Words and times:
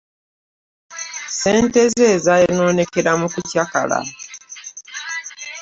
Ssente 1.31 1.81
ze 1.93 2.09
zaayonoonekera 2.25 3.11
mu 3.19 3.27
kukyakala. 3.33 3.99